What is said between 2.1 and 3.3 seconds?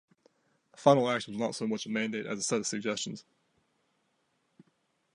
as a set of suggestions.